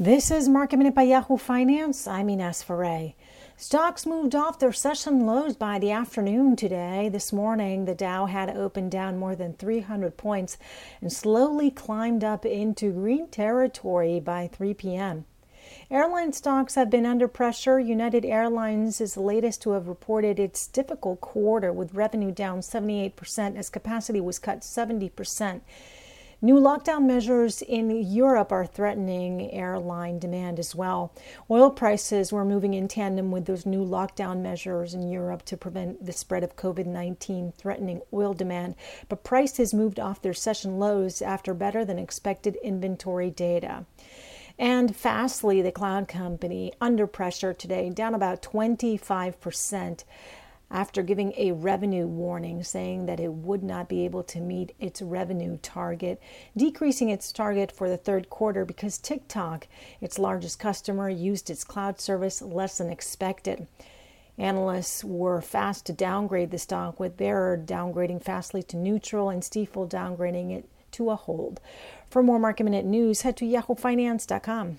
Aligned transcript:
This 0.00 0.30
is 0.30 0.48
Market 0.48 0.76
Minute 0.76 0.94
by 0.94 1.02
Yahoo 1.02 1.36
Finance. 1.36 2.06
I'm 2.06 2.28
Ines 2.28 2.62
Ferre. 2.62 3.14
Stocks 3.56 4.06
moved 4.06 4.36
off 4.36 4.60
their 4.60 4.72
session 4.72 5.26
lows 5.26 5.56
by 5.56 5.80
the 5.80 5.90
afternoon 5.90 6.54
today. 6.54 7.08
This 7.08 7.32
morning, 7.32 7.84
the 7.84 7.96
Dow 7.96 8.26
had 8.26 8.56
opened 8.56 8.92
down 8.92 9.18
more 9.18 9.34
than 9.34 9.54
300 9.54 10.16
points 10.16 10.56
and 11.00 11.12
slowly 11.12 11.72
climbed 11.72 12.22
up 12.22 12.46
into 12.46 12.92
green 12.92 13.26
territory 13.26 14.20
by 14.20 14.46
3 14.46 14.72
p.m. 14.74 15.24
Airline 15.90 16.32
stocks 16.32 16.76
have 16.76 16.90
been 16.90 17.04
under 17.04 17.26
pressure. 17.26 17.80
United 17.80 18.24
Airlines 18.24 19.00
is 19.00 19.14
the 19.14 19.20
latest 19.20 19.62
to 19.62 19.72
have 19.72 19.88
reported 19.88 20.38
its 20.38 20.68
difficult 20.68 21.20
quarter 21.20 21.72
with 21.72 21.94
revenue 21.94 22.30
down 22.30 22.60
78% 22.60 23.56
as 23.56 23.68
capacity 23.68 24.20
was 24.20 24.38
cut 24.38 24.60
70%. 24.60 25.60
New 26.40 26.54
lockdown 26.54 27.04
measures 27.04 27.62
in 27.62 27.90
Europe 27.90 28.52
are 28.52 28.64
threatening 28.64 29.50
airline 29.50 30.20
demand 30.20 30.60
as 30.60 30.72
well. 30.72 31.12
Oil 31.50 31.68
prices 31.68 32.32
were 32.32 32.44
moving 32.44 32.74
in 32.74 32.86
tandem 32.86 33.32
with 33.32 33.46
those 33.46 33.66
new 33.66 33.84
lockdown 33.84 34.40
measures 34.40 34.94
in 34.94 35.08
Europe 35.08 35.44
to 35.46 35.56
prevent 35.56 36.06
the 36.06 36.12
spread 36.12 36.44
of 36.44 36.54
COVID 36.54 36.86
19 36.86 37.54
threatening 37.58 38.02
oil 38.12 38.34
demand. 38.34 38.76
But 39.08 39.24
prices 39.24 39.74
moved 39.74 39.98
off 39.98 40.22
their 40.22 40.32
session 40.32 40.78
lows 40.78 41.20
after 41.20 41.54
better 41.54 41.84
than 41.84 41.98
expected 41.98 42.54
inventory 42.62 43.30
data. 43.30 43.84
And 44.60 44.94
Fastly, 44.94 45.60
the 45.60 45.72
cloud 45.72 46.06
company, 46.06 46.72
under 46.80 47.08
pressure 47.08 47.52
today, 47.52 47.90
down 47.90 48.14
about 48.14 48.42
25% 48.42 50.04
after 50.70 51.02
giving 51.02 51.32
a 51.36 51.52
revenue 51.52 52.06
warning 52.06 52.62
saying 52.62 53.06
that 53.06 53.20
it 53.20 53.32
would 53.32 53.62
not 53.62 53.88
be 53.88 54.04
able 54.04 54.22
to 54.22 54.40
meet 54.40 54.74
its 54.78 55.00
revenue 55.00 55.58
target, 55.62 56.20
decreasing 56.56 57.08
its 57.08 57.32
target 57.32 57.72
for 57.72 57.88
the 57.88 57.96
third 57.96 58.28
quarter 58.28 58.64
because 58.64 58.98
TikTok, 58.98 59.66
its 60.00 60.18
largest 60.18 60.58
customer, 60.58 61.08
used 61.08 61.50
its 61.50 61.64
cloud 61.64 62.00
service 62.00 62.42
less 62.42 62.78
than 62.78 62.90
expected. 62.90 63.66
Analysts 64.36 65.02
were 65.02 65.40
fast 65.40 65.86
to 65.86 65.92
downgrade 65.92 66.52
the 66.52 66.58
stock, 66.58 67.00
with 67.00 67.16
Baird 67.16 67.66
downgrading 67.66 68.22
Fastly 68.22 68.62
to 68.64 68.76
neutral 68.76 69.30
and 69.30 69.42
Stifel 69.42 69.88
downgrading 69.88 70.52
it 70.52 70.68
to 70.92 71.10
a 71.10 71.16
hold. 71.16 71.60
For 72.08 72.22
more 72.22 72.38
market 72.38 72.64
minute 72.64 72.84
news, 72.84 73.22
head 73.22 73.36
to 73.38 73.44
yahoofinance.com. 73.44 74.78